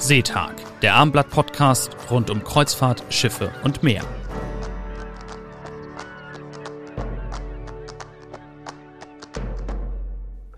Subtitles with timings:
[0.00, 4.04] Seetag, der Armblatt-Podcast rund um Kreuzfahrt, Schiffe und Meer.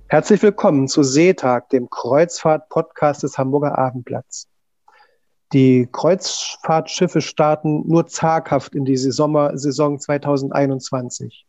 [0.09, 4.47] Herzlich willkommen zu Seetag, dem Kreuzfahrt-Podcast des Hamburger Abendblatts.
[5.55, 11.47] Die Kreuzfahrtschiffe starten nur zaghaft in die Sommersaison 2021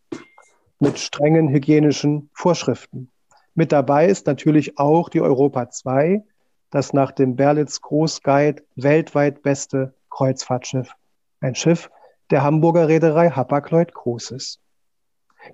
[0.79, 3.11] mit strengen hygienischen Vorschriften.
[3.53, 6.23] Mit dabei ist natürlich auch die Europa 2,
[6.71, 10.93] das nach dem Berlitz Großguide weltweit beste Kreuzfahrtschiff.
[11.41, 11.91] Ein Schiff
[12.31, 14.59] der Hamburger Reederei Hapag-Lloyd Cruises.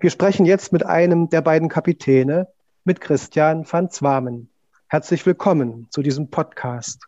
[0.00, 2.48] Wir sprechen jetzt mit einem der beiden Kapitäne,
[2.84, 4.50] mit Christian van Zwamen.
[4.86, 7.04] Herzlich willkommen zu diesem Podcast.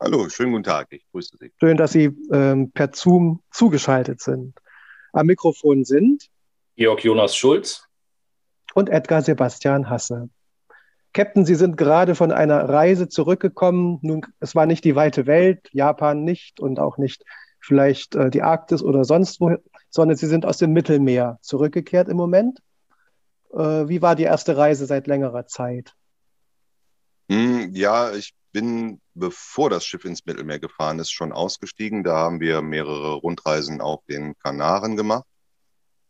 [0.00, 1.52] Hallo, schönen guten Tag, ich grüße Sie.
[1.60, 4.54] Schön, dass Sie ähm, per Zoom zugeschaltet sind.
[5.12, 6.30] Am Mikrofon sind
[6.76, 7.86] Georg Jonas Schulz
[8.74, 10.30] und Edgar Sebastian Hasse.
[11.12, 13.98] Captain, Sie sind gerade von einer Reise zurückgekommen.
[14.02, 17.24] Nun, es war nicht die weite Welt, Japan nicht und auch nicht
[17.60, 19.56] vielleicht äh, die Arktis oder sonst wo,
[19.90, 22.60] sondern Sie sind aus dem Mittelmeer zurückgekehrt im Moment.
[23.52, 25.94] Äh, wie war die erste Reise seit längerer Zeit?
[27.28, 32.04] Hm, ja, ich bin, bevor das Schiff ins Mittelmeer gefahren ist, schon ausgestiegen.
[32.04, 35.26] Da haben wir mehrere Rundreisen auf den Kanaren gemacht.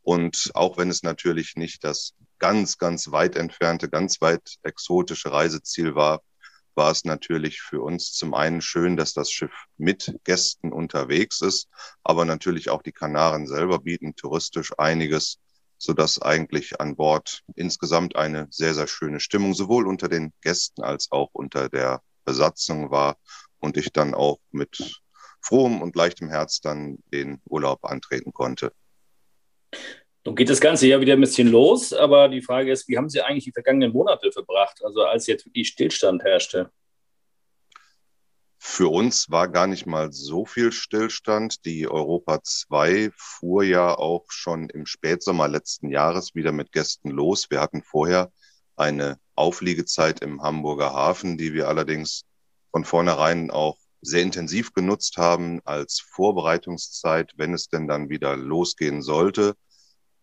[0.02, 5.94] Und auch wenn es natürlich nicht das ganz, ganz weit entfernte, ganz weit exotische Reiseziel
[5.94, 6.20] war,
[6.74, 11.68] war es natürlich für uns zum einen schön, dass das Schiff mit Gästen unterwegs ist,
[12.02, 15.38] aber natürlich auch die Kanaren selber bieten touristisch einiges,
[15.78, 20.82] so dass eigentlich an Bord insgesamt eine sehr, sehr schöne Stimmung sowohl unter den Gästen
[20.82, 23.16] als auch unter der Besatzung war
[23.58, 25.00] und ich dann auch mit
[25.42, 28.72] frohem und leichtem Herz dann den Urlaub antreten konnte.
[30.24, 33.08] Nun geht das Ganze ja wieder ein bisschen los, aber die Frage ist, wie haben
[33.08, 36.70] Sie eigentlich die vergangenen Monate verbracht, also als jetzt wirklich Stillstand herrschte?
[38.62, 41.64] Für uns war gar nicht mal so viel Stillstand.
[41.64, 47.46] Die Europa 2 fuhr ja auch schon im Spätsommer letzten Jahres wieder mit Gästen los.
[47.50, 48.30] Wir hatten vorher
[48.76, 52.24] eine Aufliegezeit im Hamburger Hafen, die wir allerdings
[52.70, 59.00] von vornherein auch sehr intensiv genutzt haben als Vorbereitungszeit, wenn es denn dann wieder losgehen
[59.00, 59.54] sollte.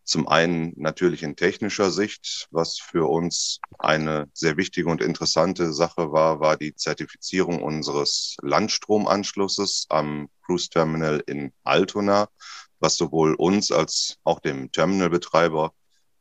[0.08, 6.14] Zum einen natürlich in technischer Sicht, was für uns eine sehr wichtige und interessante Sache
[6.14, 12.30] war, war die Zertifizierung unseres Landstromanschlusses am Cruise Terminal in Altona,
[12.80, 15.74] was sowohl uns als auch dem Terminalbetreiber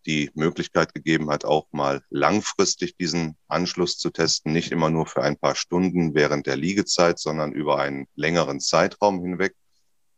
[0.05, 5.23] die Möglichkeit gegeben hat, auch mal langfristig diesen Anschluss zu testen, nicht immer nur für
[5.23, 9.55] ein paar Stunden während der Liegezeit, sondern über einen längeren Zeitraum hinweg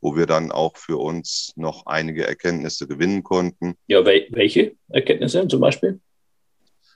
[0.00, 3.74] wo wir dann auch für uns noch einige Erkenntnisse gewinnen konnten.
[3.86, 6.00] Ja, welche Erkenntnisse zum Beispiel?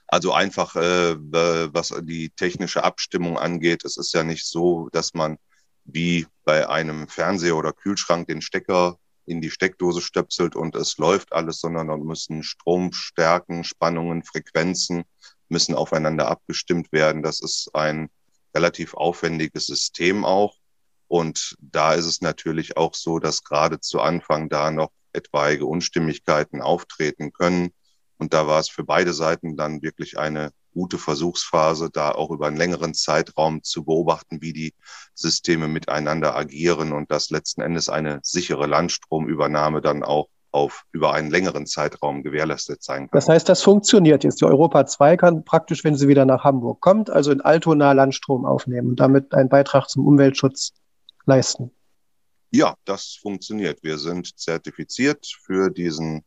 [0.07, 1.15] Also einfach, äh,
[1.73, 3.83] was die technische Abstimmung angeht.
[3.83, 5.37] Es ist ja nicht so, dass man
[5.85, 11.31] wie bei einem Fernseher oder Kühlschrank den Stecker in die Steckdose stöpselt und es läuft
[11.33, 15.03] alles, sondern da müssen Stromstärken, Spannungen, Frequenzen
[15.49, 17.23] müssen aufeinander abgestimmt werden.
[17.23, 18.09] Das ist ein
[18.55, 20.57] relativ aufwendiges System auch.
[21.13, 26.59] Und da ist es natürlich auch so, dass gerade zu Anfang da noch etwaige Unstimmigkeiten
[26.59, 27.69] auftreten können.
[28.17, 32.47] Und da war es für beide Seiten dann wirklich eine gute Versuchsphase, da auch über
[32.47, 34.73] einen längeren Zeitraum zu beobachten, wie die
[35.13, 41.29] Systeme miteinander agieren und dass letzten Endes eine sichere Landstromübernahme dann auch auf über einen
[41.29, 43.19] längeren Zeitraum gewährleistet sein kann.
[43.19, 44.41] Das heißt, das funktioniert jetzt.
[44.41, 48.47] Die Europa 2 kann praktisch, wenn sie wieder nach Hamburg kommt, also in Altona Landstrom
[48.47, 50.73] aufnehmen und damit einen Beitrag zum Umweltschutz
[51.25, 51.71] leisten?
[52.51, 53.83] Ja, das funktioniert.
[53.83, 56.23] Wir sind zertifiziert für diesen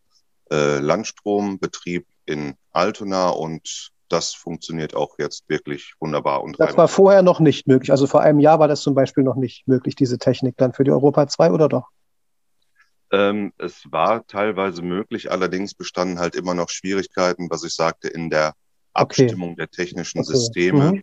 [0.50, 6.42] äh, Landstrombetrieb in Altona und das funktioniert auch jetzt wirklich wunderbar.
[6.42, 7.90] Und das war vorher noch nicht möglich.
[7.90, 10.84] Also vor einem Jahr war das zum Beispiel noch nicht möglich, diese Technik dann für
[10.84, 11.88] die Europa 2 oder doch?
[13.12, 18.30] Ähm, es war teilweise möglich, allerdings bestanden halt immer noch Schwierigkeiten, was ich sagte, in
[18.30, 18.54] der
[18.94, 19.56] Abstimmung okay.
[19.58, 20.32] der technischen okay.
[20.32, 21.02] Systeme, mhm.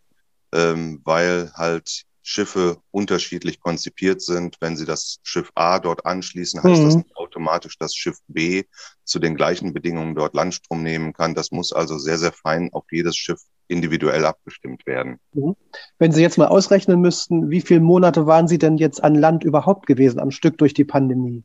[0.53, 4.55] ähm, weil halt Schiffe unterschiedlich konzipiert sind.
[4.61, 6.85] Wenn Sie das Schiff A dort anschließen, heißt mhm.
[6.85, 8.63] das nicht automatisch, dass Schiff B
[9.03, 11.35] zu den gleichen Bedingungen dort Landstrom nehmen kann.
[11.35, 15.19] Das muss also sehr, sehr fein auf jedes Schiff individuell abgestimmt werden.
[15.33, 15.55] Mhm.
[15.99, 19.43] Wenn Sie jetzt mal ausrechnen müssten, wie viele Monate waren Sie denn jetzt an Land
[19.43, 21.43] überhaupt gewesen, am Stück durch die Pandemie?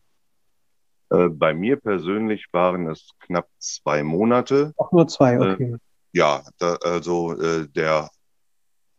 [1.11, 4.75] Äh, bei mir persönlich waren es knapp zwei Monate.
[4.79, 5.73] Ach, nur zwei, äh, okay.
[5.73, 5.79] Äh,
[6.13, 8.11] ja, da, also äh, der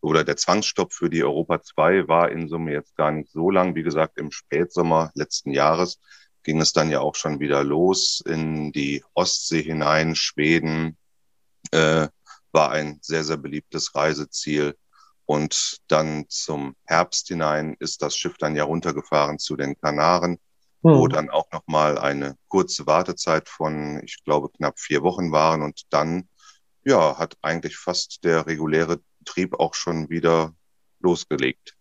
[0.01, 3.75] oder der Zwangsstopp für die Europa 2 war in Summe jetzt gar nicht so lang.
[3.75, 5.99] Wie gesagt, im Spätsommer letzten Jahres
[6.43, 10.15] ging es dann ja auch schon wieder los in die Ostsee hinein.
[10.15, 10.97] Schweden
[11.71, 12.07] äh,
[12.51, 14.75] war ein sehr, sehr beliebtes Reiseziel.
[15.25, 20.39] Und dann zum Herbst hinein ist das Schiff dann ja runtergefahren zu den Kanaren,
[20.81, 20.97] hm.
[20.97, 25.61] wo dann auch nochmal eine kurze Wartezeit von, ich glaube, knapp vier Wochen waren.
[25.61, 26.29] Und dann,
[26.83, 30.53] ja, hat eigentlich fast der reguläre Betrieb auch schon wieder
[30.99, 31.75] losgelegt.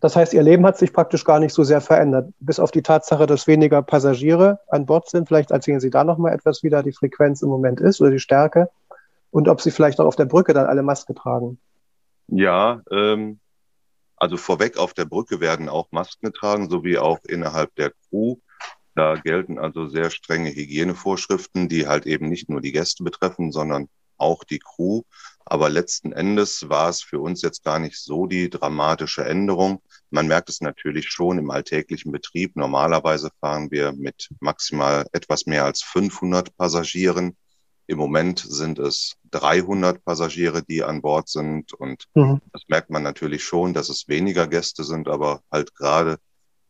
[0.00, 2.82] Das heißt, Ihr Leben hat sich praktisch gar nicht so sehr verändert, bis auf die
[2.82, 5.28] Tatsache, dass weniger Passagiere an Bord sind.
[5.28, 8.10] Vielleicht erzählen Sie da noch mal etwas, wie da die Frequenz im Moment ist oder
[8.10, 8.68] die Stärke
[9.30, 11.58] und ob Sie vielleicht auch auf der Brücke dann alle Maske tragen.
[12.26, 13.38] Ja, ähm,
[14.16, 18.36] also vorweg auf der Brücke werden auch Masken getragen, sowie auch innerhalb der Crew.
[18.94, 23.88] Da gelten also sehr strenge Hygienevorschriften, die halt eben nicht nur die Gäste betreffen, sondern
[24.18, 25.02] auch die Crew.
[25.52, 29.82] Aber letzten Endes war es für uns jetzt gar nicht so die dramatische Änderung.
[30.08, 32.56] Man merkt es natürlich schon im alltäglichen Betrieb.
[32.56, 37.36] Normalerweise fahren wir mit maximal etwas mehr als 500 Passagieren.
[37.86, 41.74] Im Moment sind es 300 Passagiere, die an Bord sind.
[41.74, 42.40] Und mhm.
[42.54, 46.16] das merkt man natürlich schon, dass es weniger Gäste sind, aber halt gerade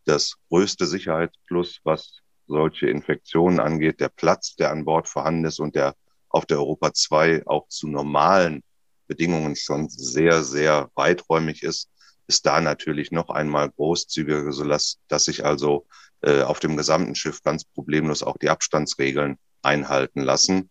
[0.07, 2.19] das größte Sicherheitsplus, was
[2.49, 5.95] solche Infektionen angeht, der Platz, der an Bord vorhanden ist und der
[6.29, 8.65] auf der Europa 2 auch zu normalen
[9.13, 11.91] Bedingungen schon sehr, sehr weiträumig ist,
[12.27, 15.87] ist da natürlich noch einmal großzügiger, so dass, dass sich also
[16.23, 20.71] äh, auf dem gesamten Schiff ganz problemlos auch die Abstandsregeln einhalten lassen.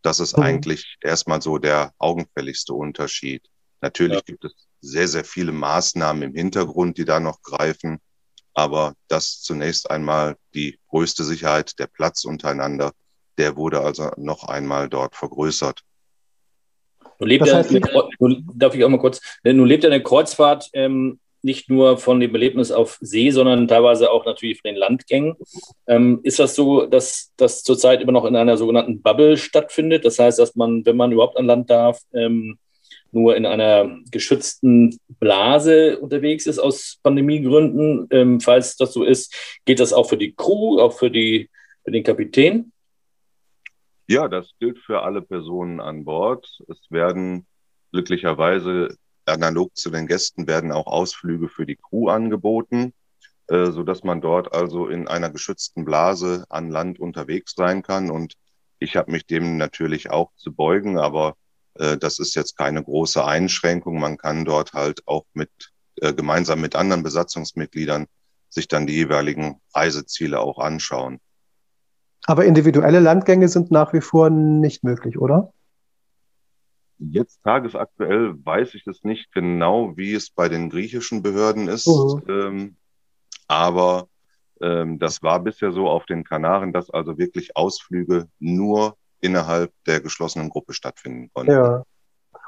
[0.00, 0.44] Das ist mhm.
[0.44, 3.46] eigentlich erstmal so der augenfälligste Unterschied.
[3.82, 4.22] Natürlich ja.
[4.24, 7.98] gibt es sehr, sehr viele Maßnahmen im Hintergrund, die da noch greifen.
[8.54, 12.92] Aber das zunächst einmal die größte Sicherheit, der Platz untereinander,
[13.38, 15.82] der wurde also noch einmal dort vergrößert.
[17.22, 17.70] Nun lebt das heißt,
[18.18, 22.18] nun, darf ich auch mal kurz, nun lebt ja eine Kreuzfahrt ähm, nicht nur von
[22.18, 25.36] dem Erlebnis auf See, sondern teilweise auch natürlich von den Landgängen.
[25.86, 30.04] Ähm, ist das so, dass das zurzeit immer noch in einer sogenannten Bubble stattfindet?
[30.04, 32.58] Das heißt, dass man, wenn man überhaupt an Land darf, ähm,
[33.12, 38.08] nur in einer geschützten Blase unterwegs ist aus Pandemiegründen.
[38.10, 39.32] Ähm, falls das so ist,
[39.64, 41.50] geht das auch für die Crew, auch für, die,
[41.84, 42.72] für den Kapitän?
[44.06, 46.46] Ja, das gilt für alle Personen an Bord.
[46.68, 47.46] Es werden
[47.92, 48.96] glücklicherweise
[49.26, 52.92] analog zu den Gästen werden auch Ausflüge für die Crew angeboten,
[53.46, 58.10] äh, so dass man dort also in einer geschützten Blase an Land unterwegs sein kann.
[58.10, 58.34] Und
[58.78, 61.36] ich habe mich dem natürlich auch zu beugen, aber
[61.74, 63.98] äh, das ist jetzt keine große Einschränkung.
[64.00, 65.50] Man kann dort halt auch mit
[65.96, 68.06] äh, gemeinsam mit anderen Besatzungsmitgliedern
[68.48, 71.20] sich dann die jeweiligen Reiseziele auch anschauen.
[72.26, 75.52] Aber individuelle Landgänge sind nach wie vor nicht möglich, oder?
[76.98, 81.88] Jetzt tagesaktuell weiß ich es nicht genau, wie es bei den griechischen Behörden ist.
[81.88, 82.22] Mhm.
[82.28, 82.76] Ähm,
[83.48, 84.06] aber
[84.60, 90.00] ähm, das war bisher so auf den Kanaren, dass also wirklich Ausflüge nur innerhalb der
[90.00, 91.52] geschlossenen Gruppe stattfinden konnten.
[91.52, 91.82] Ja.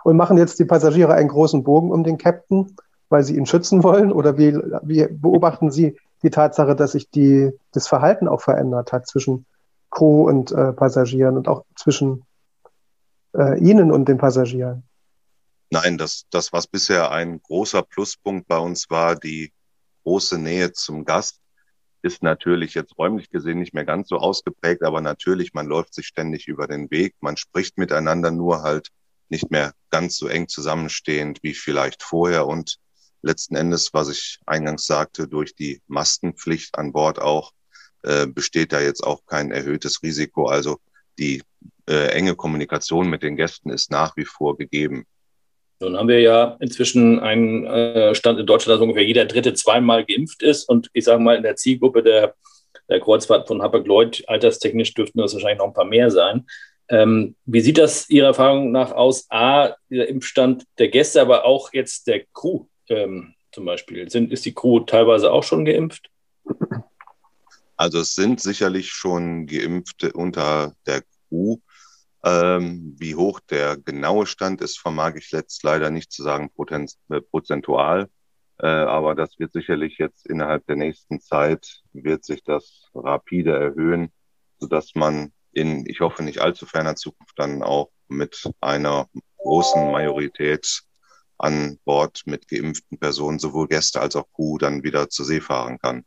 [0.05, 2.77] Und machen jetzt die Passagiere einen großen Bogen um den Captain,
[3.09, 4.13] weil sie ihn schützen wollen?
[4.13, 9.07] Oder wie, wie beobachten Sie die Tatsache, dass sich die, das Verhalten auch verändert hat
[9.07, 9.47] zwischen
[9.95, 12.25] Crew und äh, Passagieren und auch zwischen
[13.33, 14.83] äh, Ihnen und den Passagieren?
[15.71, 19.53] Nein, das, das, was bisher ein großer Pluspunkt bei uns war, die
[20.03, 21.41] große Nähe zum Gast,
[22.03, 26.07] ist natürlich jetzt räumlich gesehen nicht mehr ganz so ausgeprägt, aber natürlich, man läuft sich
[26.07, 28.91] ständig über den Weg, man spricht miteinander nur halt
[29.31, 32.77] nicht mehr ganz so eng zusammenstehend wie vielleicht vorher und
[33.23, 37.53] letzten Endes, was ich eingangs sagte, durch die Mastenpflicht an Bord auch,
[38.05, 40.47] äh, besteht da jetzt auch kein erhöhtes Risiko.
[40.47, 40.79] Also
[41.19, 41.43] die
[41.89, 45.07] äh, enge Kommunikation mit den Gästen ist nach wie vor gegeben.
[45.81, 50.05] Nun haben wir ja inzwischen einen äh, Stand in Deutschland, dass ungefähr jeder Dritte zweimal
[50.05, 50.69] geimpft ist.
[50.69, 52.35] Und ich sage mal, in der Zielgruppe der,
[52.89, 56.47] der Kreuzfahrt von Hapag-Lloyd, alterstechnisch dürften das wahrscheinlich noch ein paar mehr sein.
[56.89, 59.27] Ähm, wie sieht das Ihrer Erfahrung nach aus?
[59.31, 64.09] A, der Impfstand der Gäste, aber auch jetzt der Crew ähm, zum Beispiel.
[64.11, 66.11] Sind, ist die Crew teilweise auch schon geimpft?
[67.77, 71.59] Also es sind sicherlich schon Geimpfte unter der Crew.
[72.25, 76.51] Ähm, wie hoch der genaue Stand ist, vermag ich jetzt leider nicht zu sagen
[77.11, 78.09] äh, prozentual.
[78.59, 84.13] Äh, aber das wird sicherlich jetzt innerhalb der nächsten Zeit, wird sich das rapide erhöhen,
[84.59, 90.83] sodass man in, ich hoffe, nicht allzu ferner Zukunft dann auch mit einer großen Majorität
[91.37, 95.79] an Bord mit geimpften Personen, sowohl Gäste als auch Crew, dann wieder zur See fahren
[95.79, 96.05] kann.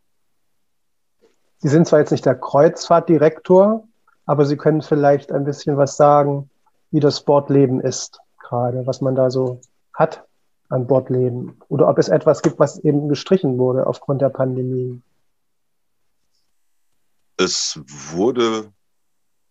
[1.60, 3.88] Sie sind zwar jetzt nicht der Kreuzfahrtdirektor,
[4.26, 6.50] aber Sie können vielleicht ein bisschen was sagen,
[6.92, 9.62] wie das Bordleben ist gerade, was man da so
[9.94, 10.24] hat
[10.70, 15.02] an Bordleben oder ob es etwas gibt, was eben gestrichen wurde aufgrund der Pandemie.
[17.38, 18.72] Es wurde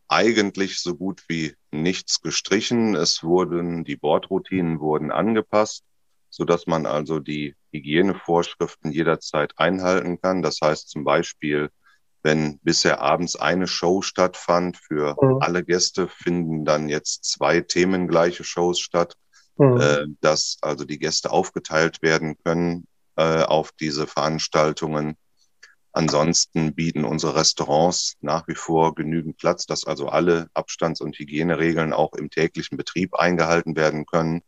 [0.08, 2.94] eigentlich so gut wie nichts gestrichen.
[2.94, 5.84] Es wurden, die Bordroutinen wurden angepasst
[6.36, 10.42] sodass man also die Hygienevorschriften jederzeit einhalten kann.
[10.42, 11.70] Das heißt zum Beispiel,
[12.26, 15.38] wenn bisher abends eine Show stattfand, für mhm.
[15.40, 19.14] alle Gäste finden dann jetzt zwei themengleiche Shows statt,
[19.56, 19.80] mhm.
[19.80, 25.16] äh, dass also die Gäste aufgeteilt werden können äh, auf diese Veranstaltungen.
[25.92, 31.92] Ansonsten bieten unsere Restaurants nach wie vor genügend Platz, dass also alle Abstands- und Hygieneregeln
[31.92, 34.42] auch im täglichen Betrieb eingehalten werden können.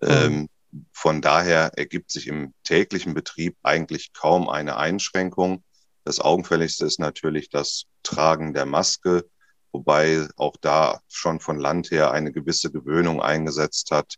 [0.00, 0.08] Mhm.
[0.08, 0.48] Ähm,
[0.90, 5.62] von daher ergibt sich im täglichen Betrieb eigentlich kaum eine Einschränkung.
[6.04, 9.24] Das Augenfälligste ist natürlich das Tragen der Maske,
[9.72, 14.14] wobei auch da schon von Land her eine gewisse Gewöhnung eingesetzt hat.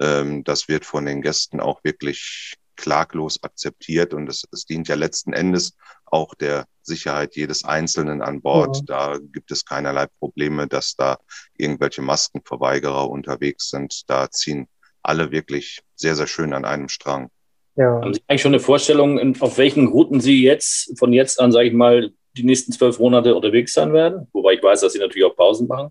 [0.00, 4.94] Ähm, das wird von den Gästen auch wirklich klaglos akzeptiert und es, es dient ja
[4.94, 8.82] letzten Endes auch der Sicherheit jedes Einzelnen an Bord.
[8.82, 8.86] Mhm.
[8.86, 11.18] Da gibt es keinerlei Probleme, dass da
[11.54, 14.08] irgendwelche Maskenverweigerer unterwegs sind.
[14.08, 14.68] Da ziehen
[15.02, 17.30] alle wirklich sehr, sehr schön an einem Strang.
[17.76, 18.00] Ja.
[18.00, 21.68] Haben Sie eigentlich schon eine Vorstellung, auf welchen Routen Sie jetzt von jetzt an, sage
[21.68, 24.28] ich mal, die nächsten zwölf Monate unterwegs sein werden?
[24.32, 25.90] Wobei ich weiß, dass Sie natürlich auch Pausen machen.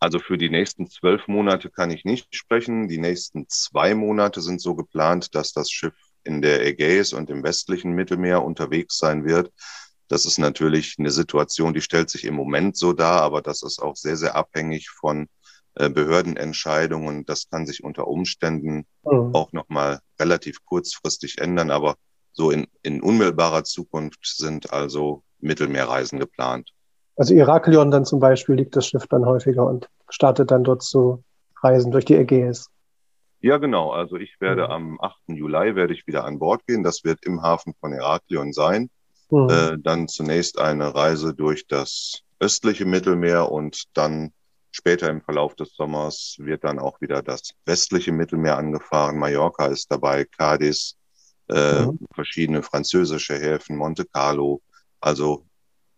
[0.00, 2.86] Also für die nächsten zwölf Monate kann ich nicht sprechen.
[2.86, 7.42] Die nächsten zwei Monate sind so geplant, dass das Schiff in der Ägäis und im
[7.42, 9.50] westlichen Mittelmeer unterwegs sein wird.
[10.06, 13.80] Das ist natürlich eine Situation, die stellt sich im Moment so dar, aber das ist
[13.80, 15.28] auch sehr, sehr abhängig von
[15.78, 17.24] äh, Behördenentscheidungen.
[17.26, 19.34] Das kann sich unter Umständen mhm.
[19.34, 21.96] auch nochmal relativ kurzfristig ändern, aber
[22.32, 26.70] so in, in unmittelbarer Zukunft sind also Mittelmeerreisen geplant.
[27.16, 31.24] Also Iraklion dann zum Beispiel liegt das Schiff dann häufiger und startet dann dort zu
[31.62, 32.68] Reisen durch die Ägäis.
[33.40, 33.90] Ja, genau.
[33.90, 34.70] Also ich werde mhm.
[34.70, 35.16] am 8.
[35.28, 36.82] Juli werde ich wieder an Bord gehen.
[36.82, 38.90] Das wird im Hafen von Iraklion sein.
[39.30, 39.48] Mhm.
[39.48, 44.32] Äh, dann zunächst eine Reise durch das östliche Mittelmeer und dann
[44.70, 49.18] Später im Verlauf des Sommers wird dann auch wieder das westliche Mittelmeer angefahren.
[49.18, 50.96] Mallorca ist dabei, Cadiz,
[51.48, 51.98] äh, mhm.
[52.14, 54.60] verschiedene französische Häfen, Monte Carlo.
[55.00, 55.44] Also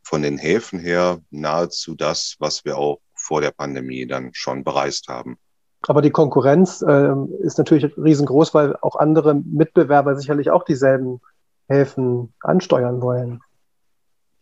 [0.02, 5.08] von den Häfen her nahezu das, was wir auch vor der Pandemie dann schon bereist
[5.08, 5.38] haben.
[5.86, 11.20] Aber die Konkurrenz äh, ist natürlich riesengroß, weil auch andere Mitbewerber sicherlich auch dieselben
[11.68, 13.40] Häfen ansteuern wollen.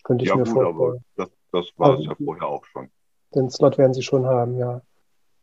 [0.03, 0.77] Könnte ich ja, mir gut, vorstellen.
[0.77, 2.91] Aber das, das war es ja vorher auch schon.
[3.35, 4.81] Den Slot werden Sie schon haben, ja.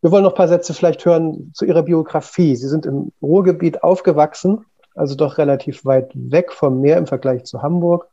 [0.01, 2.56] Wir wollen noch ein paar Sätze vielleicht hören zu Ihrer Biografie.
[2.56, 7.62] Sie sind im Ruhrgebiet aufgewachsen, also doch relativ weit weg vom Meer im Vergleich zu
[7.62, 8.08] Hamburg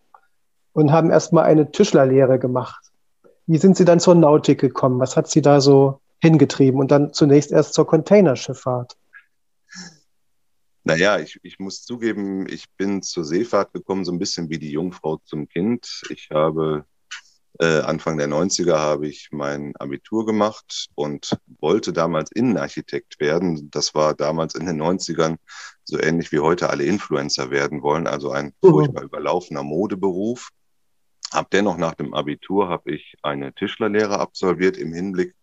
[0.73, 2.91] und haben erstmal eine Tischlerlehre gemacht.
[3.47, 5.01] Wie sind Sie dann zur Nautik gekommen?
[5.01, 8.97] Was hat Sie da so hingetrieben und dann zunächst erst zur Containerschifffahrt?
[10.85, 14.71] Naja, ich, ich muss zugeben, ich bin zur Seefahrt gekommen, so ein bisschen wie die
[14.71, 16.03] Jungfrau zum Kind.
[16.11, 16.85] Ich habe
[17.63, 23.71] äh, Anfang der 90er habe ich mein Abitur gemacht und wollte damals Innenarchitekt werden.
[23.71, 25.37] Das war damals in den 90ern
[25.85, 28.69] so ähnlich wie heute alle Influencer werden wollen, also ein mhm.
[28.69, 30.49] furchtbar überlaufener Modeberuf.
[31.33, 35.35] Hab dennoch nach dem Abitur habe ich eine Tischlerlehre absolviert im Hinblick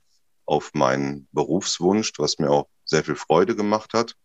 [0.45, 4.15] auf meinen Berufswunsch, was mir auch sehr viel Freude gemacht hat.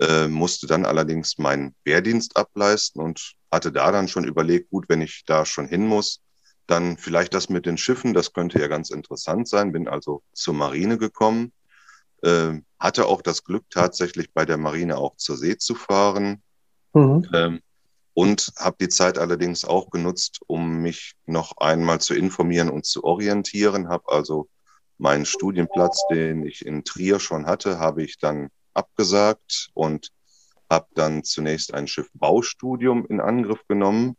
[0.00, 5.00] Äh, musste dann allerdings meinen Wehrdienst ableisten und hatte da dann schon überlegt, gut, wenn
[5.00, 6.20] ich da schon hin muss,
[6.66, 9.72] dann vielleicht das mit den Schiffen, das könnte ja ganz interessant sein.
[9.72, 11.52] Bin also zur Marine gekommen,
[12.22, 16.42] äh, hatte auch das Glück, tatsächlich bei der Marine auch zur See zu fahren.
[16.92, 17.28] Mhm.
[17.32, 17.60] Ähm,
[18.14, 23.04] und habe die Zeit allerdings auch genutzt, um mich noch einmal zu informieren und zu
[23.04, 23.88] orientieren.
[23.90, 24.48] Habe also
[24.96, 30.12] meinen Studienplatz, den ich in Trier schon hatte, habe ich dann abgesagt und
[30.70, 34.16] habe dann zunächst ein Schiffbaustudium in Angriff genommen.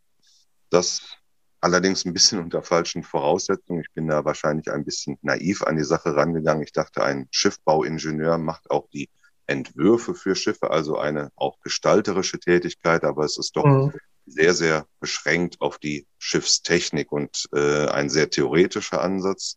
[0.70, 1.18] Das
[1.60, 3.80] Allerdings ein bisschen unter falschen Voraussetzungen.
[3.80, 6.62] Ich bin da wahrscheinlich ein bisschen naiv an die Sache rangegangen.
[6.62, 9.08] Ich dachte, ein Schiffbauingenieur macht auch die
[9.48, 13.92] Entwürfe für Schiffe, also eine auch gestalterische Tätigkeit, aber es ist doch mhm.
[14.26, 19.56] sehr, sehr beschränkt auf die Schiffstechnik und äh, ein sehr theoretischer Ansatz.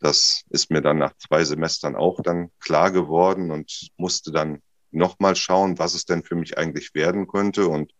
[0.00, 5.36] Das ist mir dann nach zwei Semestern auch dann klar geworden und musste dann nochmal
[5.36, 7.68] schauen, was es denn für mich eigentlich werden könnte.
[7.68, 7.92] Und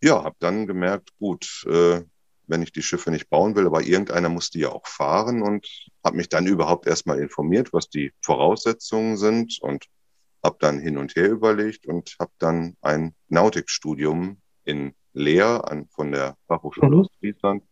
[0.00, 2.02] ja, habe dann gemerkt, gut, äh,
[2.48, 5.66] wenn ich die Schiffe nicht bauen will, aber irgendeiner muss die ja auch fahren und
[6.04, 9.86] habe mich dann überhaupt erstmal informiert, was die Voraussetzungen sind und
[10.42, 16.12] habe dann hin und her überlegt und habe dann ein Nautikstudium in Leer an, von
[16.12, 17.00] der Fachhochschule mhm.
[17.00, 17.64] Ostfriesland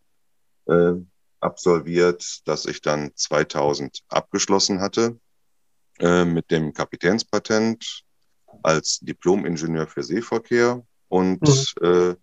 [0.66, 0.92] äh,
[1.40, 5.18] absolviert, das ich dann 2000 abgeschlossen hatte
[5.99, 8.02] äh, mit dem Kapitänspatent
[8.62, 11.87] als Diplom-Ingenieur für Seeverkehr und mhm.
[11.87, 12.16] äh,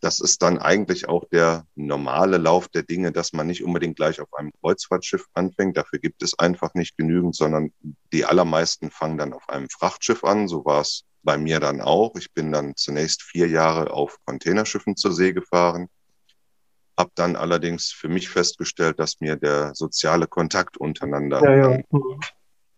[0.00, 4.20] das ist dann eigentlich auch der normale Lauf der Dinge, dass man nicht unbedingt gleich
[4.20, 5.76] auf einem Kreuzfahrtschiff anfängt.
[5.76, 7.72] Dafür gibt es einfach nicht genügend, sondern
[8.12, 10.48] die allermeisten fangen dann auf einem Frachtschiff an.
[10.48, 12.16] So war es bei mir dann auch.
[12.16, 15.88] Ich bin dann zunächst vier Jahre auf Containerschiffen zur See gefahren,
[16.98, 21.82] habe dann allerdings für mich festgestellt, dass mir der soziale Kontakt untereinander ja, ja.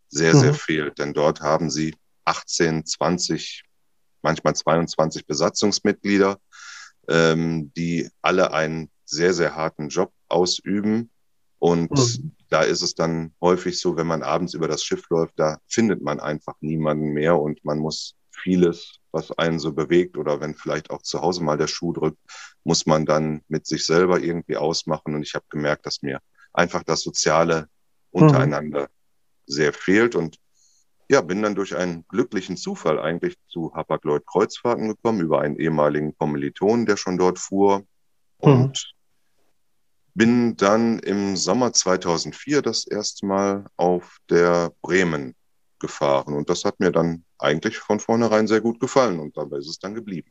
[0.09, 0.57] sehr, sehr mhm.
[0.57, 0.99] fehlt.
[0.99, 3.62] Denn dort haben sie 18, 20,
[4.23, 6.38] manchmal 22 Besatzungsmitglieder
[7.09, 11.11] ähm, die alle einen sehr, sehr harten Job ausüben.
[11.59, 12.35] Und mhm.
[12.49, 16.02] da ist es dann häufig so, wenn man abends über das Schiff läuft, da findet
[16.02, 20.90] man einfach niemanden mehr und man muss vieles, was einen so bewegt oder wenn vielleicht
[20.90, 22.18] auch zu Hause mal der Schuh drückt,
[22.64, 25.14] muss man dann mit sich selber irgendwie ausmachen.
[25.14, 26.21] Und ich habe gemerkt, dass mir
[26.52, 27.68] einfach das Soziale
[28.12, 28.23] mhm.
[28.23, 28.87] untereinander mhm.
[29.47, 30.16] sehr fehlt.
[30.16, 30.37] Und
[31.12, 36.16] ja, bin dann durch einen glücklichen Zufall eigentlich zu Hapag-Lloyd Kreuzfahrten gekommen, über einen ehemaligen
[36.16, 37.83] Kommiliton, der schon dort fuhr.
[38.38, 40.14] Und mhm.
[40.14, 45.35] bin dann im Sommer 2004 das erste Mal auf der Bremen
[45.78, 46.33] gefahren.
[46.33, 49.78] Und das hat mir dann eigentlich von vornherein sehr gut gefallen und dabei ist es
[49.78, 50.31] dann geblieben.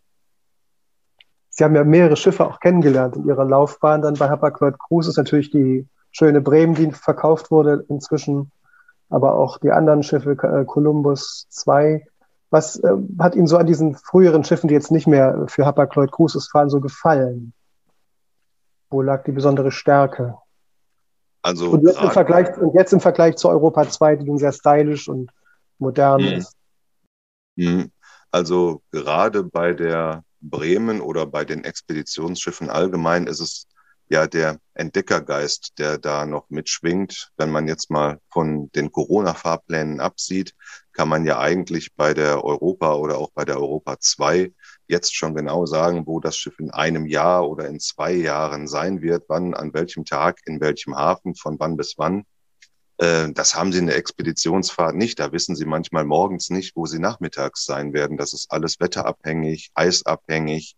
[1.49, 4.01] Sie haben ja mehrere Schiffe auch kennengelernt in Ihrer Laufbahn.
[4.01, 8.51] Dann bei Hapag-Lloyd Cruises natürlich die schöne Bremen, die verkauft wurde, inzwischen
[9.11, 12.05] aber auch die anderen Schiffe, äh, Columbus 2.
[12.49, 16.11] Was äh, hat Ihnen so an diesen früheren Schiffen, die jetzt nicht mehr für Hapag-Lloyd
[16.11, 17.53] Cruises fahren, so gefallen?
[18.89, 20.37] Wo lag die besondere Stärke?
[21.41, 25.09] Also und jetzt, im Vergleich, und jetzt im Vergleich zu Europa 2, die sehr stylisch
[25.09, 25.31] und
[25.77, 26.27] modern mhm.
[26.27, 26.55] ist.
[27.55, 27.91] Mhm.
[28.31, 33.67] Also gerade bei der Bremen oder bei den Expeditionsschiffen allgemein ist es
[34.11, 37.31] ja der Entdeckergeist, der da noch mitschwingt.
[37.37, 40.53] Wenn man jetzt mal von den Corona-Fahrplänen absieht,
[40.91, 44.51] kann man ja eigentlich bei der Europa oder auch bei der Europa 2
[44.87, 49.01] jetzt schon genau sagen, wo das Schiff in einem Jahr oder in zwei Jahren sein
[49.01, 52.25] wird, wann, an welchem Tag, in welchem Hafen, von wann bis wann.
[52.97, 55.21] Äh, das haben sie in der Expeditionsfahrt nicht.
[55.21, 58.17] Da wissen sie manchmal morgens nicht, wo sie nachmittags sein werden.
[58.17, 60.75] Das ist alles wetterabhängig, eisabhängig.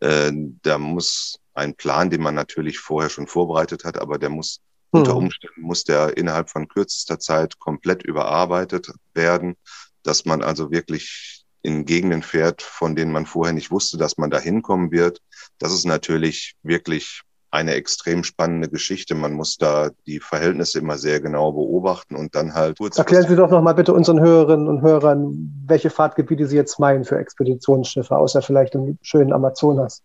[0.00, 0.32] Äh,
[0.62, 4.60] da muss ein Plan, den man natürlich vorher schon vorbereitet hat, aber der muss
[4.92, 5.00] hm.
[5.00, 9.56] unter Umständen muss der innerhalb von kürzester Zeit komplett überarbeitet werden,
[10.02, 14.30] dass man also wirklich in Gegenden fährt, von denen man vorher nicht wusste, dass man
[14.30, 15.20] da hinkommen wird.
[15.58, 17.20] Das ist natürlich wirklich
[17.50, 19.14] eine extrem spannende Geschichte.
[19.14, 22.78] Man muss da die Verhältnisse immer sehr genau beobachten und dann halt.
[22.96, 27.04] Erklären Sie doch noch mal bitte unseren Hörerinnen und Hörern, welche Fahrtgebiete Sie jetzt meinen
[27.04, 30.02] für Expeditionsschiffe, außer vielleicht im schönen Amazonas.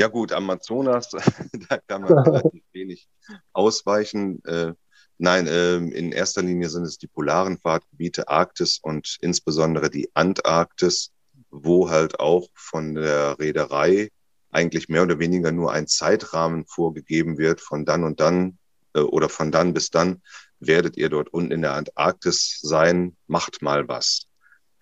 [0.00, 1.10] Ja gut, Amazonas,
[1.68, 3.06] da kann man relativ wenig
[3.52, 4.42] ausweichen.
[4.46, 4.72] Äh,
[5.18, 11.10] nein, äh, in erster Linie sind es die polaren Fahrtgebiete, Arktis und insbesondere die Antarktis,
[11.50, 14.08] wo halt auch von der Reederei
[14.50, 18.56] eigentlich mehr oder weniger nur ein Zeitrahmen vorgegeben wird, von dann und dann
[18.94, 20.22] äh, oder von dann bis dann
[20.60, 24.29] werdet ihr dort unten in der Antarktis sein, macht mal was.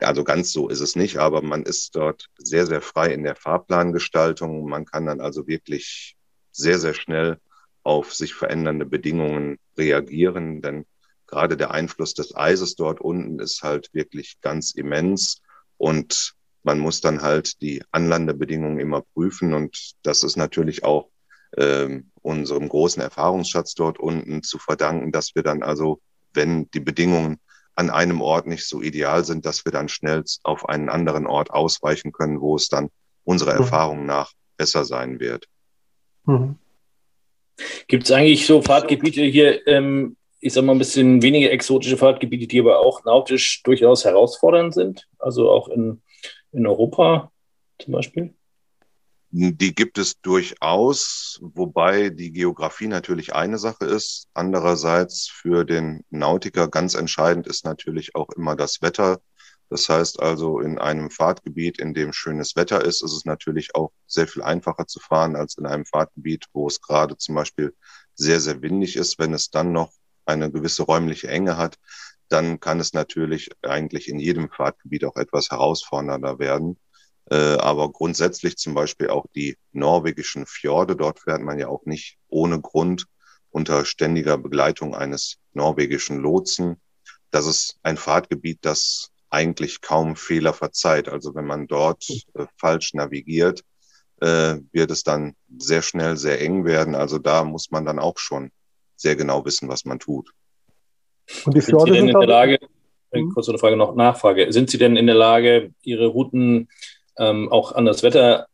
[0.00, 3.34] Also ganz so ist es nicht, aber man ist dort sehr, sehr frei in der
[3.34, 4.68] Fahrplangestaltung.
[4.68, 6.16] Man kann dann also wirklich
[6.52, 7.38] sehr, sehr schnell
[7.82, 10.86] auf sich verändernde Bedingungen reagieren, denn
[11.26, 15.40] gerade der Einfluss des Eises dort unten ist halt wirklich ganz immens
[15.76, 21.08] und man muss dann halt die Anlandebedingungen immer prüfen und das ist natürlich auch
[21.52, 26.00] äh, unserem großen Erfahrungsschatz dort unten zu verdanken, dass wir dann also,
[26.34, 27.38] wenn die Bedingungen
[27.78, 31.52] an einem Ort nicht so ideal sind, dass wir dann schnell auf einen anderen Ort
[31.52, 32.90] ausweichen können, wo es dann
[33.22, 33.60] unserer mhm.
[33.60, 35.46] Erfahrung nach besser sein wird.
[36.24, 36.56] Mhm.
[37.86, 42.48] Gibt es eigentlich so Fahrtgebiete hier, ähm, ich sag mal ein bisschen weniger exotische Fahrtgebiete,
[42.48, 45.06] die aber auch nautisch durchaus herausfordernd sind?
[45.20, 46.02] Also auch in,
[46.50, 47.30] in Europa
[47.78, 48.34] zum Beispiel?
[49.30, 54.26] Die gibt es durchaus, wobei die Geografie natürlich eine Sache ist.
[54.32, 59.20] Andererseits für den Nautiker ganz entscheidend ist natürlich auch immer das Wetter.
[59.68, 63.92] Das heißt also, in einem Fahrtgebiet, in dem schönes Wetter ist, ist es natürlich auch
[64.06, 67.74] sehr viel einfacher zu fahren als in einem Fahrtgebiet, wo es gerade zum Beispiel
[68.14, 69.18] sehr, sehr windig ist.
[69.18, 69.92] Wenn es dann noch
[70.24, 71.76] eine gewisse räumliche Enge hat,
[72.28, 76.78] dann kann es natürlich eigentlich in jedem Fahrtgebiet auch etwas herausfordernder werden.
[77.30, 82.16] Äh, aber grundsätzlich zum Beispiel auch die norwegischen Fjorde, dort fährt man ja auch nicht
[82.28, 83.06] ohne Grund
[83.50, 86.80] unter ständiger Begleitung eines norwegischen Lotsen.
[87.30, 91.08] Das ist ein Fahrtgebiet, das eigentlich kaum Fehler verzeiht.
[91.08, 93.62] Also wenn man dort äh, falsch navigiert,
[94.20, 96.94] äh, wird es dann sehr schnell sehr eng werden.
[96.94, 98.50] Also da muss man dann auch schon
[98.96, 100.30] sehr genau wissen, was man tut.
[101.44, 102.58] Und die Fjorde sind Sie denn in der Lage,
[103.12, 103.32] mhm.
[103.34, 106.68] kurz eine Frage noch, Nachfrage, sind Sie denn in der Lage, Ihre Routen
[107.18, 108.46] ähm, auch an das Wetter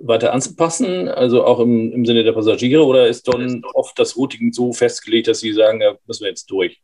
[0.00, 4.52] weiter anzupassen, also auch im, im Sinne der Passagiere, oder ist dann oft das Routing
[4.52, 6.80] so festgelegt, dass Sie sagen, da müssen wir jetzt durch?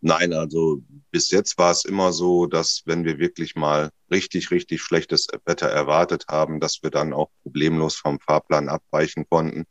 [0.00, 4.80] Nein, also bis jetzt war es immer so, dass wenn wir wirklich mal richtig, richtig
[4.80, 9.64] schlechtes Wetter erwartet haben, dass wir dann auch problemlos vom Fahrplan abweichen konnten.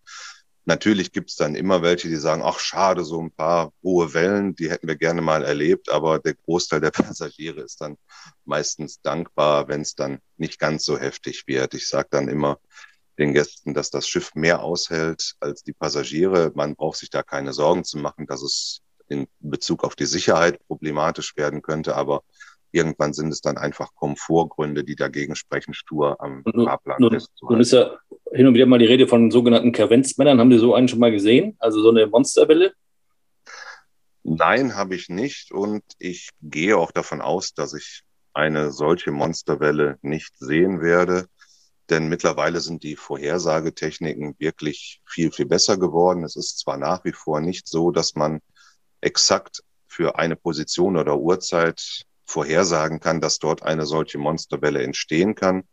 [0.67, 4.53] Natürlich gibt es dann immer welche, die sagen, ach schade, so ein paar hohe Wellen,
[4.53, 7.95] die hätten wir gerne mal erlebt, aber der Großteil der Passagiere ist dann
[8.43, 11.73] meistens dankbar, wenn es dann nicht ganz so heftig wird.
[11.73, 12.60] Ich sage dann immer
[13.17, 16.51] den Gästen, dass das Schiff mehr aushält als die Passagiere.
[16.53, 20.60] Man braucht sich da keine Sorgen zu machen, dass es in Bezug auf die Sicherheit
[20.67, 22.23] problematisch werden könnte, aber
[22.71, 27.21] irgendwann sind es dann einfach Komfortgründe, die dagegen sprechen, stur am Fahrplan nun.
[27.41, 27.97] Nun ist ja
[28.32, 30.39] hin und wieder mal die Rede von sogenannten Kavenzmännern.
[30.39, 31.56] Haben Sie so einen schon mal gesehen?
[31.60, 32.73] Also so eine Monsterwelle?
[34.23, 35.51] Nein, habe ich nicht.
[35.51, 38.01] Und ich gehe auch davon aus, dass ich
[38.34, 41.27] eine solche Monsterwelle nicht sehen werde.
[41.89, 46.25] Denn mittlerweile sind die Vorhersagetechniken wirklich viel, viel besser geworden.
[46.25, 48.41] Es ist zwar nach wie vor nicht so, dass man
[48.99, 55.63] exakt für eine Position oder Uhrzeit vorhersagen kann, dass dort eine solche Monsterwelle entstehen kann.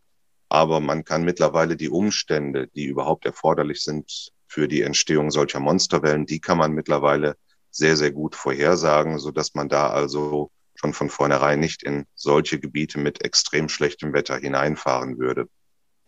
[0.48, 6.26] Aber man kann mittlerweile die Umstände, die überhaupt erforderlich sind für die Entstehung solcher Monsterwellen,
[6.26, 7.36] die kann man mittlerweile
[7.70, 12.60] sehr, sehr gut vorhersagen, so dass man da also schon von vornherein nicht in solche
[12.60, 15.48] Gebiete mit extrem schlechtem Wetter hineinfahren würde.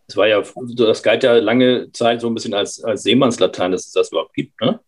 [0.07, 0.41] Das war ja,
[0.77, 4.33] das galt ja lange Zeit so ein bisschen als, als Seemannslatein, dass es das überhaupt
[4.33, 4.79] gibt, ne?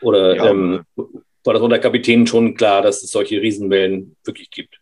[0.00, 0.84] Oder ja, ähm,
[1.44, 4.80] war das unter Kapitänen schon klar, dass es solche Riesenwellen wirklich gibt?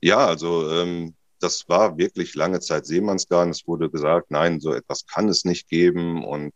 [0.00, 3.50] Ja, also ähm, das war wirklich lange Zeit Seemannsgarn.
[3.50, 6.24] Es wurde gesagt, nein, so etwas kann es nicht geben.
[6.24, 6.52] Und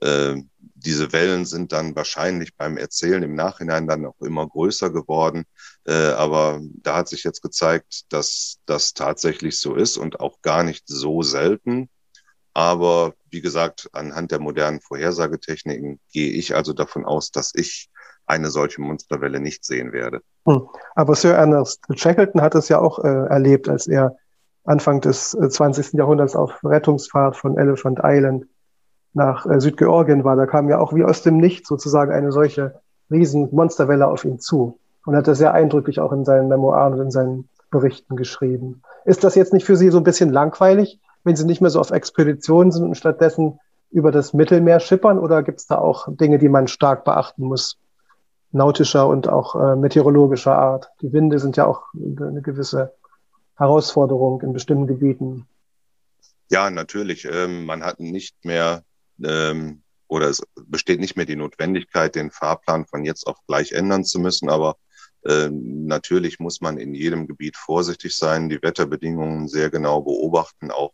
[0.00, 5.44] äh, diese Wellen sind dann wahrscheinlich beim Erzählen im Nachhinein dann auch immer größer geworden.
[5.84, 10.62] Äh, aber da hat sich jetzt gezeigt, dass das tatsächlich so ist und auch gar
[10.62, 11.88] nicht so selten.
[12.52, 17.88] Aber wie gesagt, anhand der modernen Vorhersagetechniken gehe ich also davon aus, dass ich
[18.30, 20.22] eine solche Monsterwelle nicht sehen werde.
[20.46, 20.68] Hm.
[20.94, 24.16] Aber Sir Ernest Shackleton hat es ja auch äh, erlebt, als er
[24.64, 25.94] Anfang des äh, 20.
[25.94, 28.46] Jahrhunderts auf Rettungsfahrt von Elephant Island
[29.12, 30.36] nach äh, Südgeorgien war.
[30.36, 34.38] Da kam ja auch wie aus dem Nichts sozusagen eine solche riesen Monsterwelle auf ihn
[34.38, 34.78] zu.
[35.04, 38.82] Und hat das sehr eindrücklich auch in seinen Memoiren und in seinen Berichten geschrieben.
[39.04, 41.80] Ist das jetzt nicht für Sie so ein bisschen langweilig, wenn Sie nicht mehr so
[41.80, 43.58] auf Expeditionen sind und stattdessen
[43.90, 45.18] über das Mittelmeer schippern?
[45.18, 47.78] Oder gibt es da auch Dinge, die man stark beachten muss?
[48.52, 50.88] Nautischer und auch äh, meteorologischer Art.
[51.02, 52.94] Die Winde sind ja auch eine gewisse
[53.56, 55.46] Herausforderung in bestimmten Gebieten.
[56.50, 57.26] Ja, natürlich.
[57.30, 58.82] Ähm, man hat nicht mehr
[59.22, 64.04] ähm, oder es besteht nicht mehr die Notwendigkeit, den Fahrplan von jetzt auf gleich ändern
[64.04, 64.50] zu müssen.
[64.50, 64.76] Aber
[65.24, 70.92] ähm, natürlich muss man in jedem Gebiet vorsichtig sein, die Wetterbedingungen sehr genau beobachten, auch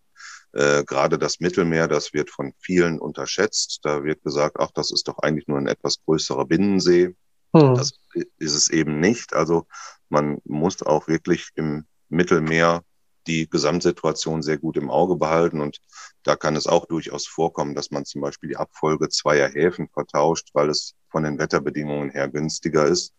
[0.53, 3.81] äh, gerade das Mittelmeer, das wird von vielen unterschätzt.
[3.83, 7.15] Da wird gesagt, ach, das ist doch eigentlich nur ein etwas größerer Binnensee.
[7.61, 7.75] Hm.
[7.75, 7.93] Das
[8.39, 9.35] ist es eben nicht.
[9.35, 9.67] Also
[10.09, 12.83] man muss auch wirklich im Mittelmeer
[13.27, 15.61] die Gesamtsituation sehr gut im Auge behalten.
[15.61, 15.79] Und
[16.23, 20.51] da kann es auch durchaus vorkommen, dass man zum Beispiel die Abfolge zweier Häfen vertauscht,
[20.53, 23.13] weil es von den Wetterbedingungen her günstiger ist.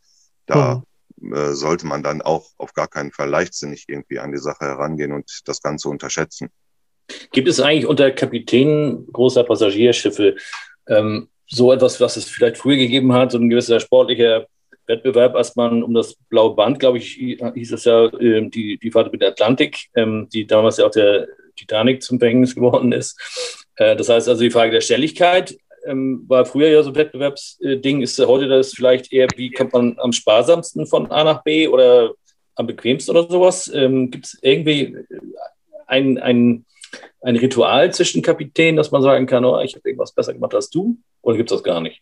[0.45, 0.83] Da
[1.17, 1.33] mhm.
[1.33, 5.11] äh, sollte man dann auch auf gar keinen Fall leichtsinnig irgendwie an die Sache herangehen
[5.11, 6.49] und das Ganze unterschätzen.
[7.31, 10.35] Gibt es eigentlich unter Kapitänen großer Passagierschiffe
[10.87, 14.47] ähm, so etwas, was es vielleicht früher gegeben hat, so ein gewisser sportlicher
[14.87, 18.91] Wettbewerb, als man um das blaue Band, glaube ich, hieß es ja, ähm, die, die
[18.91, 23.19] Fahrt mit der Atlantik, ähm, die damals ja auch der Titanic zum Verhängnis geworden ist.
[23.75, 28.01] Äh, das heißt also, die Frage der Schnelligkeit ähm, war früher ja so ein Wettbewerbsding.
[28.01, 32.13] Ist heute das vielleicht eher, wie kommt man am sparsamsten von A nach B oder
[32.55, 33.71] am bequemsten oder sowas?
[33.71, 34.97] Gibt es irgendwie
[35.85, 36.65] ein, ein
[37.21, 40.69] ein Ritual zwischen Kapitänen, dass man sagen kann, oh, ich habe irgendwas besser gemacht als
[40.69, 40.97] du?
[41.21, 42.01] Oder gibt es das gar nicht?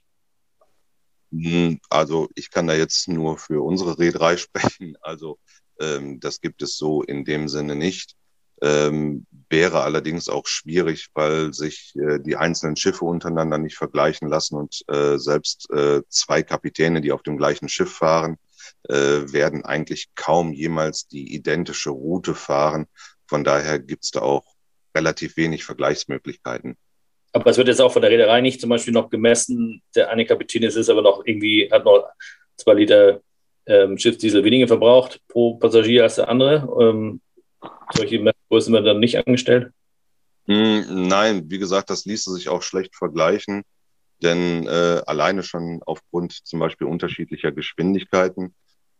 [1.32, 4.98] Hm, also ich kann da jetzt nur für unsere Reederei sprechen.
[5.02, 5.40] Also
[5.80, 8.16] ähm, das gibt es so in dem Sinne nicht.
[8.62, 14.56] Ähm, wäre allerdings auch schwierig, weil sich äh, die einzelnen Schiffe untereinander nicht vergleichen lassen
[14.56, 18.38] und äh, selbst äh, zwei Kapitäne, die auf dem gleichen Schiff fahren,
[18.88, 22.88] äh, werden eigentlich kaum jemals die identische Route fahren.
[23.28, 24.55] Von daher gibt es da auch
[24.96, 26.78] relativ wenig Vergleichsmöglichkeiten.
[27.34, 30.26] Aber es wird jetzt auch von der Reederei nicht zum Beispiel noch gemessen, der eine
[30.26, 32.08] Kapitän ist, aber noch irgendwie, hat noch
[32.56, 33.22] zwei Liter
[33.66, 36.68] ähm, Schiffsdiesel weniger verbraucht pro Passagier als der andere.
[36.82, 37.22] Ähm,
[37.94, 39.72] solche Messgrößen werden dann nicht angestellt?
[40.48, 43.64] Hm, nein, wie gesagt, das ließe sich auch schlecht vergleichen,
[44.22, 48.54] denn äh, alleine schon aufgrund zum Beispiel unterschiedlicher Geschwindigkeiten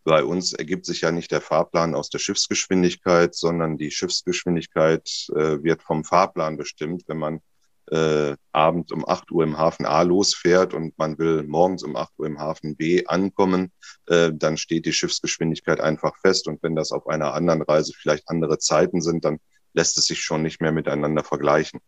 [0.06, 5.64] bei uns ergibt sich ja nicht der Fahrplan aus der Schiffsgeschwindigkeit, sondern die Schiffsgeschwindigkeit äh,
[5.64, 7.04] wird vom Fahrplan bestimmt.
[7.08, 7.42] Wenn man
[7.88, 12.14] äh, abends um 8 Uhr im Hafen A losfährt und man will morgens um 8
[12.20, 13.72] Uhr im Hafen B ankommen,
[14.06, 16.48] äh, dann steht die Schiffsgeschwindigkeit einfach fest.
[16.48, 19.40] Und wenn das auf einer anderen Reise vielleicht andere Zeiten sind, dann
[19.74, 21.80] lässt es sich schon nicht mehr miteinander vergleichen.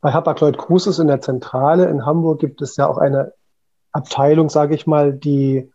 [0.00, 3.34] Bei Hapag-Lloyd Cruises in der Zentrale in Hamburg gibt es ja auch eine
[3.92, 5.70] Abteilung, sage ich mal, die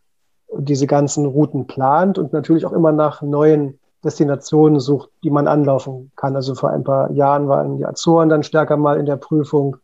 [0.58, 6.12] diese ganzen Routen plant und natürlich auch immer nach neuen Destinationen sucht, die man anlaufen
[6.16, 6.36] kann.
[6.36, 9.78] Also vor ein paar Jahren waren die Azoren dann stärker mal in der Prüfung.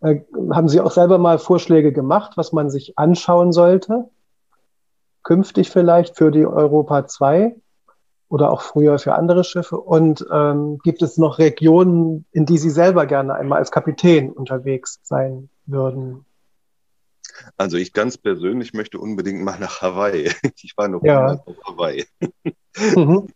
[0.00, 0.20] Äh,
[0.50, 4.08] haben Sie auch selber mal Vorschläge gemacht, was man sich anschauen sollte?
[5.22, 7.54] Künftig vielleicht für die Europa 2
[8.28, 9.78] oder auch früher für andere Schiffe?
[9.78, 14.98] Und ähm, gibt es noch Regionen, in die Sie selber gerne einmal als Kapitän unterwegs
[15.04, 16.24] sein würden?
[17.56, 20.30] Also ich ganz persönlich möchte unbedingt mal nach Hawaii.
[20.62, 21.42] Ich war noch ja.
[21.44, 22.06] auf Hawaii.
[22.96, 23.28] Mhm.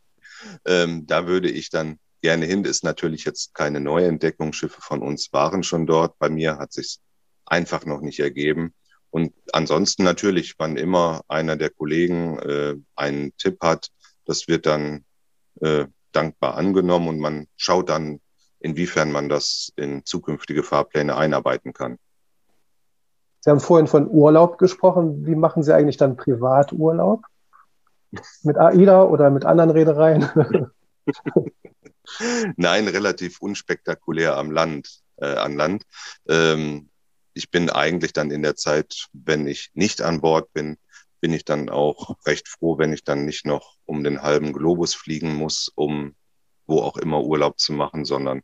[0.65, 2.63] ähm, da würde ich dann gerne hin.
[2.63, 4.55] Das ist natürlich jetzt keine Neuentdeckung.
[4.55, 6.19] Schiffe von uns waren schon dort.
[6.19, 7.01] Bei mir hat sich
[7.45, 8.73] einfach noch nicht ergeben.
[9.11, 13.91] Und ansonsten natürlich, wann immer einer der Kollegen äh, einen Tipp hat,
[14.25, 15.05] das wird dann
[15.61, 18.21] äh, dankbar angenommen und man schaut dann,
[18.59, 21.99] inwiefern man das in zukünftige Fahrpläne einarbeiten kann.
[23.47, 25.25] Sie haben vorhin von Urlaub gesprochen.
[25.25, 27.23] Wie machen Sie eigentlich dann Privaturlaub?
[28.43, 30.29] Mit AIDA oder mit anderen Reedereien?
[32.57, 35.85] Nein, relativ unspektakulär am Land, äh, an Land.
[36.29, 36.91] Ähm,
[37.35, 40.77] ich bin eigentlich dann in der Zeit, wenn ich nicht an Bord bin,
[41.21, 44.93] bin ich dann auch recht froh, wenn ich dann nicht noch um den halben Globus
[44.97, 46.17] fliegen muss, um
[46.67, 48.43] wo auch immer Urlaub zu machen, sondern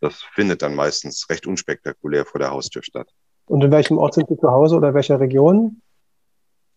[0.00, 3.08] das findet dann meistens recht unspektakulär vor der Haustür statt.
[3.50, 5.82] Und in welchem Ort sind Sie zu Hause oder welcher Region?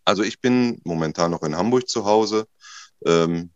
[0.06, 2.48] Also ich bin momentan noch in Hamburg zu Hause.
[3.06, 3.52] Ähm,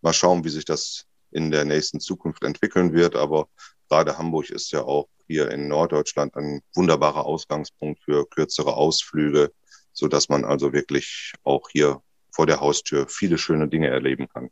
[0.00, 3.14] mal schauen, wie sich das in der nächsten Zukunft entwickeln wird.
[3.14, 3.48] Aber
[3.90, 9.52] gerade Hamburg ist ja auch hier in Norddeutschland ein wunderbarer Ausgangspunkt für kürzere Ausflüge,
[9.92, 14.48] so dass man also wirklich auch hier vor der Haustür viele schöne Dinge erleben kann.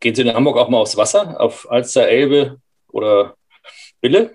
[0.00, 3.36] Gehen Sie in Hamburg auch mal aufs Wasser, auf Alster, Elbe oder
[4.00, 4.34] Wille?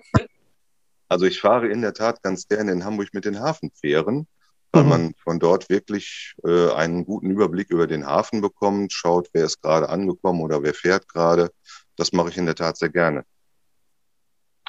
[1.14, 4.26] Also ich fahre in der Tat ganz gerne in Hamburg mit den Hafenfähren,
[4.72, 4.88] weil mhm.
[4.88, 9.62] man von dort wirklich äh, einen guten Überblick über den Hafen bekommt, schaut, wer ist
[9.62, 11.50] gerade angekommen oder wer fährt gerade.
[11.96, 13.22] Das mache ich in der Tat sehr gerne.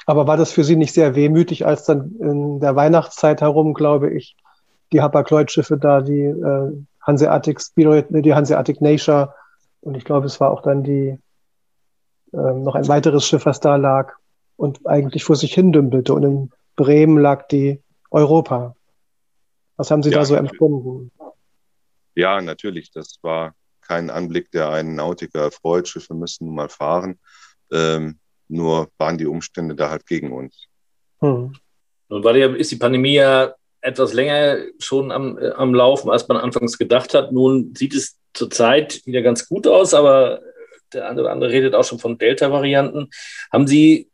[0.06, 4.14] Aber war das für Sie nicht sehr wehmütig, als dann in der Weihnachtszeit herum, glaube
[4.14, 4.36] ich,
[4.92, 9.34] die Hapag-Lloyd-Schiffe da, die äh, Hanseatic Spirit, die Hanseatic Nature
[9.80, 11.18] und ich glaube, es war auch dann die
[12.32, 14.12] äh, noch ein weiteres Schiff, was da lag,
[14.56, 16.14] und eigentlich vor sich hin dümpelte.
[16.14, 18.76] Und in Bremen lag die Europa.
[19.76, 21.10] Was haben Sie ja, da so empfunden?
[22.14, 22.90] Ja, natürlich.
[22.90, 25.88] Das war kein Anblick, der einen Nautiker erfreut.
[25.88, 27.18] Schiffe müssen nun mal fahren.
[27.70, 30.66] Ähm, nur waren die Umstände da halt gegen uns.
[31.20, 31.54] Hm.
[32.08, 36.26] Nun war die, ist die Pandemie ja etwas länger schon am, äh, am Laufen, als
[36.28, 37.32] man anfangs gedacht hat.
[37.32, 40.40] Nun sieht es zurzeit wieder ganz gut aus, aber
[40.92, 43.10] der eine oder andere redet auch schon von Delta-Varianten.
[43.52, 44.08] Haben Sie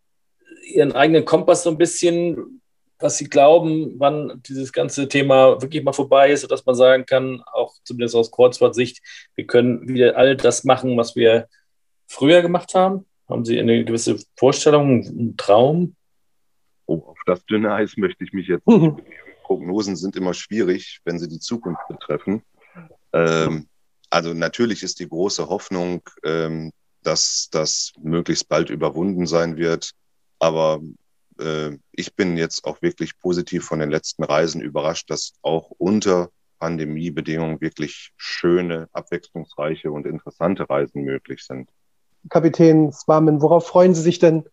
[0.75, 2.61] ihren eigenen Kompass so ein bisschen,
[2.99, 7.43] was sie glauben, wann dieses ganze Thema wirklich mal vorbei ist, sodass man sagen kann,
[7.53, 9.03] auch zumindest aus Kreuzfahrtsicht,
[9.35, 11.49] wir können wieder all das machen, was wir
[12.07, 13.07] früher gemacht haben?
[13.29, 15.97] Haben Sie eine gewisse Vorstellung, einen Traum?
[16.87, 19.01] Oh, auf das dünne Eis möchte ich mich jetzt mhm.
[19.43, 22.43] Prognosen sind immer schwierig, wenn sie die Zukunft betreffen.
[23.13, 23.69] Ähm,
[24.11, 29.93] also natürlich ist die große Hoffnung, ähm, dass das möglichst bald überwunden sein wird.
[30.43, 30.81] Aber
[31.39, 36.31] äh, ich bin jetzt auch wirklich positiv von den letzten Reisen überrascht, dass auch unter
[36.59, 41.71] Pandemiebedingungen wirklich schöne, abwechslungsreiche und interessante Reisen möglich sind.
[42.29, 44.45] Kapitän Swamin, worauf freuen Sie sich denn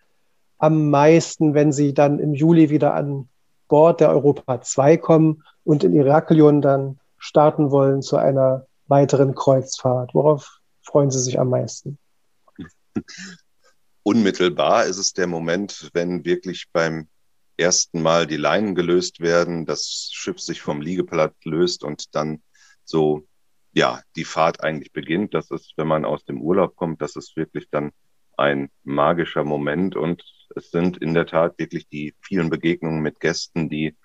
[0.59, 3.27] am meisten, wenn Sie dann im Juli wieder an
[3.67, 10.13] Bord der Europa 2 kommen und in Iraklion dann starten wollen zu einer weiteren Kreuzfahrt?
[10.13, 11.97] Worauf freuen Sie sich am meisten?
[14.03, 17.07] Unmittelbar ist es der Moment, wenn wirklich beim
[17.57, 22.41] ersten Mal die Leinen gelöst werden, das Schiff sich vom Liegeplatz löst und dann
[22.85, 23.27] so,
[23.73, 25.33] ja, die Fahrt eigentlich beginnt.
[25.33, 27.91] Das ist, wenn man aus dem Urlaub kommt, das ist wirklich dann
[28.37, 30.23] ein magischer Moment und
[30.55, 33.95] es sind in der Tat wirklich die vielen Begegnungen mit Gästen, die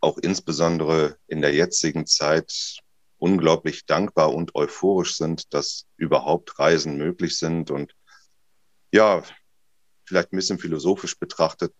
[0.00, 2.78] auch insbesondere in der jetzigen Zeit
[3.18, 7.94] unglaublich dankbar und euphorisch sind, dass überhaupt Reisen möglich sind und
[8.94, 9.24] ja,
[10.06, 11.74] vielleicht ein bisschen philosophisch betrachtet,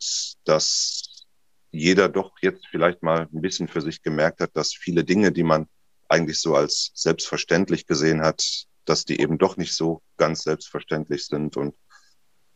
[0.44, 1.26] dass
[1.70, 5.44] jeder doch jetzt vielleicht mal ein bisschen für sich gemerkt hat, dass viele Dinge, die
[5.44, 5.68] man
[6.08, 8.42] eigentlich so als selbstverständlich gesehen hat,
[8.84, 11.76] dass die eben doch nicht so ganz selbstverständlich sind und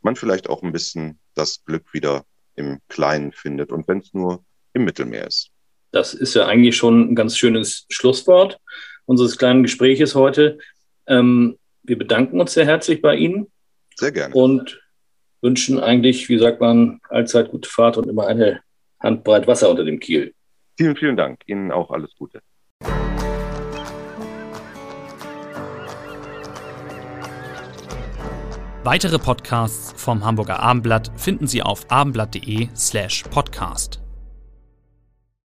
[0.01, 2.25] man vielleicht auch ein bisschen das Glück wieder
[2.57, 5.51] im Kleinen findet und wenn es nur im Mittelmeer ist.
[5.93, 8.59] Das ist ja eigentlich schon ein ganz schönes Schlusswort
[9.07, 10.59] unseres kleinen Gespräches heute.
[11.07, 13.53] Ähm, wir bedanken uns sehr herzlich bei Ihnen.
[13.99, 14.33] Sehr gerne.
[14.35, 14.81] Und
[15.43, 18.61] wünschen eigentlich, wie sagt man, allzeit gute Fahrt und immer eine
[19.01, 20.35] Handbreit Wasser unter dem Kiel.
[20.77, 21.41] Vielen, vielen Dank.
[21.47, 22.41] Ihnen auch alles Gute.
[28.85, 34.01] Weitere Podcasts vom Hamburger Abendblatt finden Sie auf abendblatt.de slash podcast.